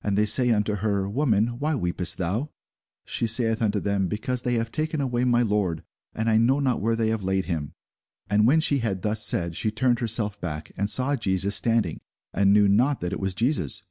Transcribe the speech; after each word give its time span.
And 0.00 0.16
they 0.16 0.26
say 0.26 0.50
unto 0.50 0.76
her, 0.76 1.10
Woman, 1.10 1.58
why 1.58 1.74
weepest 1.74 2.18
thou? 2.18 2.50
She 3.04 3.26
saith 3.26 3.60
unto 3.60 3.80
them, 3.80 4.06
Because 4.06 4.42
they 4.42 4.54
have 4.54 4.70
taken 4.70 5.00
away 5.00 5.24
my 5.24 5.42
Lord, 5.42 5.82
and 6.14 6.30
I 6.30 6.36
know 6.36 6.60
not 6.60 6.80
where 6.80 6.94
they 6.94 7.08
have 7.08 7.24
laid 7.24 7.46
him. 7.46 7.74
And 8.30 8.46
when 8.46 8.60
she 8.60 8.78
had 8.78 9.02
thus 9.02 9.24
said, 9.26 9.56
she 9.56 9.72
turned 9.72 9.98
herself 9.98 10.40
back, 10.40 10.70
and 10.76 10.88
saw 10.88 11.16
Jesus 11.16 11.56
standing, 11.56 12.00
and 12.32 12.52
knew 12.52 12.68
not 12.68 13.00
that 13.00 13.12
it 13.12 13.18
was 13.18 13.34
Jesus. 13.34 13.82